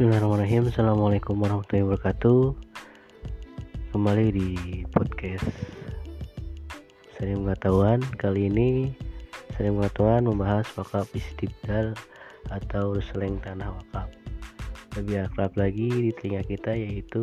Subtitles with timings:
[0.00, 0.64] Bismillahirrahmanirrahim.
[0.72, 2.56] Assalamualaikum warahmatullahi wabarakatuh.
[3.92, 4.48] Kembali di
[4.88, 5.44] podcast
[7.20, 8.00] Sering Pengetahuan.
[8.16, 8.96] Kali ini
[9.52, 11.92] Sering Pengetahuan membahas wakaf istibdal
[12.48, 14.08] Atau seleng tanah wakaf.
[14.96, 17.20] Lebih akrab lagi di telinga kita yaitu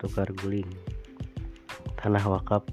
[0.00, 0.72] Tukar guling.
[2.00, 2.64] Tanah wakaf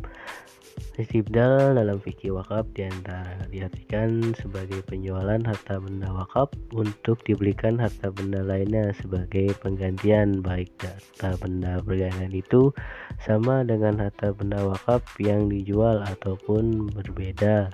[1.00, 8.12] Istibdal dalam fikih wakaf di antara diartikan sebagai penjualan harta benda wakaf untuk dibelikan harta
[8.12, 12.76] benda lainnya sebagai penggantian baik harta benda bergantian itu
[13.24, 17.72] sama dengan harta benda wakaf yang dijual ataupun berbeda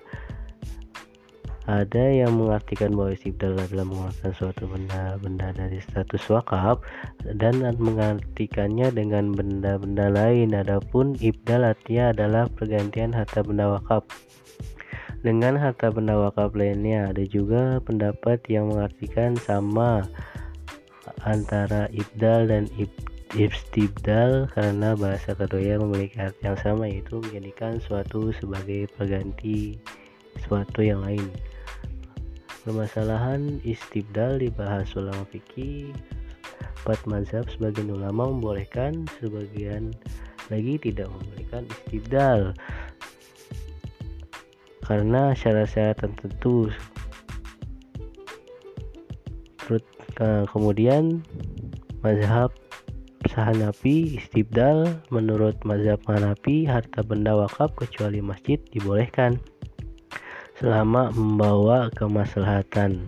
[1.68, 6.80] ada yang mengartikan bahwa istibdal adalah mengeluarkan suatu benda-benda dari status wakaf
[7.36, 10.56] dan mengartikannya dengan benda-benda lain.
[10.56, 14.08] Adapun ibdal artinya adalah pergantian harta benda wakaf
[15.28, 17.12] dengan harta benda wakaf lainnya.
[17.12, 20.08] Ada juga pendapat yang mengartikan sama
[21.28, 22.72] antara ibdal dan
[23.36, 29.76] istibdal karena bahasa kedua memiliki arti yang sama yaitu menjadikan suatu sebagai pengganti
[30.48, 31.28] suatu yang lain.
[32.68, 35.96] Permasalahan istibdal dibahas ulama fikih.
[36.84, 39.96] Empat mazhab sebagian ulama membolehkan, sebagian
[40.52, 42.52] lagi tidak membolehkan istibdal
[44.84, 46.68] karena syarat-syarat tertentu.
[50.52, 51.24] Kemudian
[52.04, 52.52] mazhab
[53.32, 59.38] Hanafi istibdal menurut mazhab Hanafi harta benda wakaf kecuali masjid dibolehkan
[60.58, 63.06] selama membawa kemaslahatan.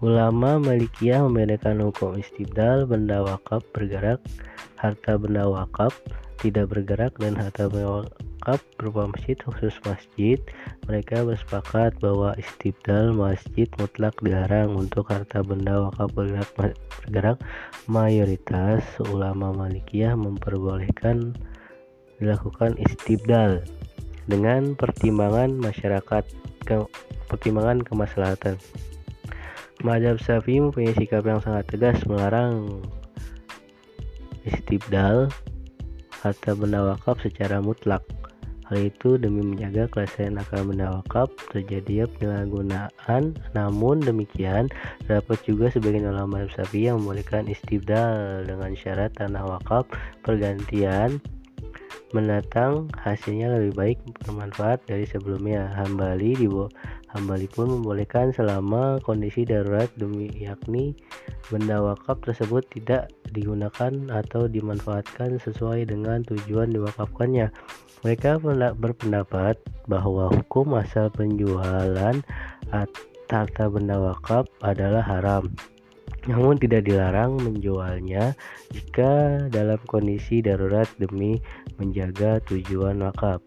[0.00, 4.16] Ulama Malikiyah membedakan hukum istibdal benda wakaf bergerak,
[4.80, 5.92] harta benda wakaf
[6.40, 10.40] tidak bergerak dan harta benda wakaf berupa masjid khusus masjid.
[10.88, 16.48] Mereka bersepakat bahwa istibdal masjid mutlak dilarang untuk harta benda wakaf bergerak,
[17.04, 17.38] bergerak.
[17.84, 18.80] Mayoritas
[19.12, 21.36] ulama Malikiyah memperbolehkan
[22.20, 23.64] dilakukan istibdal
[24.30, 26.24] dengan pertimbangan masyarakat
[26.62, 26.76] ke,
[27.26, 28.60] pertimbangan kemaslahatan.
[29.80, 32.84] Mazhab Syafi'i mempunyai sikap yang sangat tegas melarang
[34.44, 35.32] istibdal
[36.20, 38.04] harta benda wakaf secara mutlak.
[38.70, 43.34] Hal itu demi menjaga kelestarian akal benda wakaf terjadi penyalahgunaan.
[43.56, 44.70] Namun demikian,
[45.10, 49.90] dapat juga sebagian ulama Syafi'i yang membolehkan istibdal dengan syarat tanah wakaf
[50.22, 51.18] pergantian
[52.10, 55.70] menatang hasilnya lebih baik bermanfaat dari sebelumnya.
[55.78, 56.48] Hambali di
[57.10, 60.94] Hambali pun membolehkan selama kondisi darurat demi yakni
[61.50, 67.50] benda wakaf tersebut tidak digunakan atau dimanfaatkan sesuai dengan tujuan diwakafkannya.
[68.06, 68.40] Mereka
[68.78, 69.58] berpendapat
[69.90, 72.14] bahwa hukum asal penjualan
[73.30, 75.50] harta benda wakaf adalah haram
[76.28, 78.36] namun tidak dilarang menjualnya
[78.72, 81.40] jika dalam kondisi darurat demi
[81.80, 83.40] menjaga tujuan wakaf.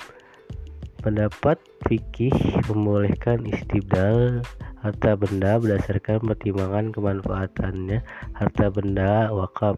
[1.03, 2.33] Pendapat fikih
[2.71, 4.39] membolehkan istibdal
[4.79, 7.99] harta benda berdasarkan pertimbangan kemanfaatannya
[8.35, 9.75] harta benda wakaf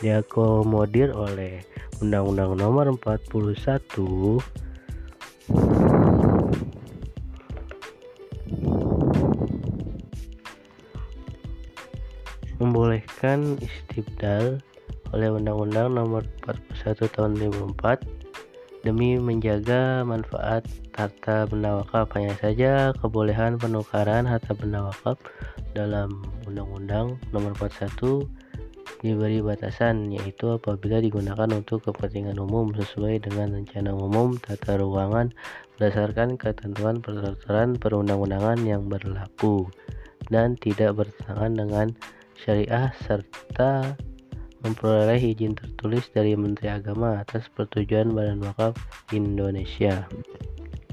[0.00, 1.62] diakomodir oleh
[1.98, 5.85] Undang-Undang Nomor 41
[12.58, 14.60] membolehkan istibdal
[15.14, 18.02] oleh Undang-Undang Nomor 41 Tahun 2004
[18.86, 20.62] demi menjaga manfaat
[20.94, 22.06] harta benda wakaf.
[22.14, 22.72] Hanya saja
[23.02, 25.18] kebolehan penukaran harta benda wakaf
[25.74, 28.24] dalam Undang-Undang Nomor 41
[29.04, 35.36] diberi batasan yaitu apabila digunakan untuk kepentingan umum sesuai dengan rencana umum tata ruangan
[35.76, 39.68] berdasarkan ketentuan peraturan perundang-undangan yang berlaku
[40.32, 41.86] dan tidak bertentangan dengan
[42.40, 43.96] syariah serta
[44.64, 48.74] memperoleh izin tertulis dari Menteri Agama atas persetujuan Badan Wakaf
[49.14, 50.04] Indonesia.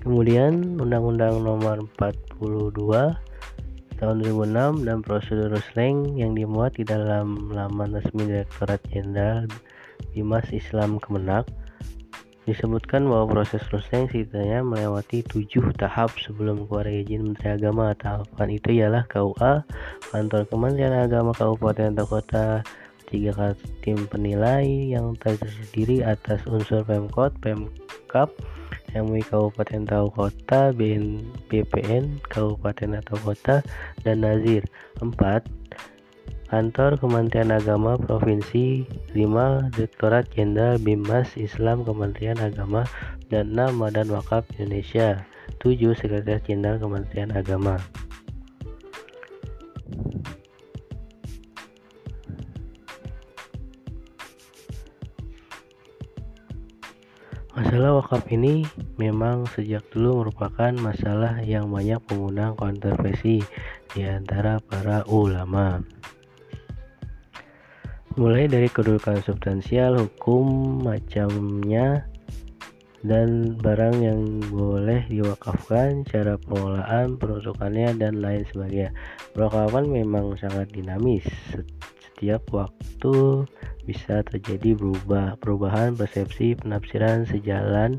[0.04, 3.16] Kemudian Undang-Undang Nomor 42
[4.04, 9.48] tahun 2006 dan prosedur Rusleng yang dimuat di dalam laman resmi Direktorat Jenderal
[10.12, 11.48] Bimas Islam Kemenak
[12.44, 17.96] Disebutkan bahwa proses Rusleng setidaknya melewati tujuh tahap sebelum keluar izin Menteri Agama.
[17.96, 19.64] Tahapan itu ialah KUA,
[20.12, 22.60] Kantor Kementerian Agama Kabupaten atau Kota,
[23.08, 28.28] tiga tim penilai yang terdiri atas unsur Pemkot, Pemkap,
[28.92, 30.76] MUI Kabupaten atau Kota,
[31.48, 33.64] BPN Kabupaten atau Kota,
[34.04, 34.68] dan Nazir.
[35.00, 35.08] 4
[36.52, 38.84] Kantor Kementerian Agama Provinsi
[39.16, 42.84] 5 Direktorat Jenderal Bimas Islam Kementerian Agama
[43.32, 45.24] dan 6 Madan Wakaf Indonesia
[45.64, 47.80] 7 Sekretaris Jenderal Kementerian Agama
[57.54, 58.66] Masalah wakaf ini
[58.98, 63.46] memang sejak dulu merupakan masalah yang banyak mengundang kontroversi
[63.94, 65.86] di antara para ulama.
[68.14, 70.46] Mulai dari kedudukan substansial, hukum,
[70.86, 72.06] macamnya,
[73.02, 74.22] dan barang yang
[74.54, 78.94] boleh diwakafkan, cara pengelolaan, peruntukannya, dan lain sebagainya.
[79.34, 81.26] Perwakafan memang sangat dinamis.
[82.06, 83.50] Setiap waktu
[83.90, 87.98] bisa terjadi berubah perubahan persepsi penafsiran sejalan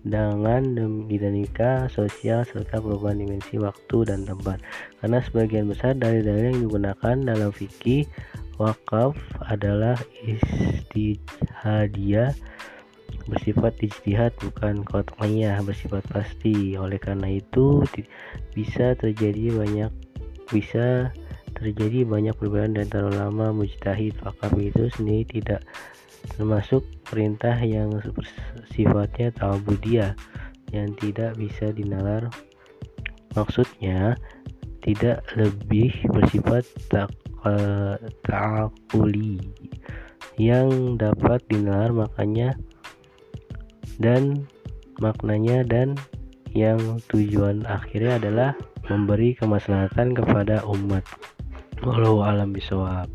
[0.00, 0.64] dengan
[1.06, 4.64] dinamika sosial serta perubahan dimensi waktu dan tempat.
[5.04, 8.08] Karena sebagian besar dari dalil yang digunakan dalam fikih
[8.60, 9.16] wakaf
[9.48, 9.96] adalah
[10.28, 12.36] istihadiyah
[13.24, 16.76] bersifat ijtihad bukan qat'iyah bersifat pasti.
[16.76, 17.80] Oleh karena itu
[18.52, 19.88] bisa terjadi banyak
[20.52, 21.08] bisa
[21.56, 25.62] terjadi banyak perbedaan di antara ulama mujtahid wakaf itu sendiri tidak
[26.36, 27.90] termasuk perintah yang
[28.70, 30.14] sifatnya ta'budiyah
[30.70, 32.30] yang tidak bisa dinalar
[33.34, 34.14] maksudnya
[34.80, 36.64] tidak lebih bersifat
[38.26, 39.40] ta'akuli
[40.40, 42.56] yang dapat dinalar makanya
[44.00, 44.48] dan
[45.00, 45.96] maknanya dan
[46.56, 46.80] yang
[47.12, 48.50] tujuan akhirnya adalah
[48.90, 51.06] memberi kemaslahatan kepada umat.
[51.80, 53.08] Walau alam bisawab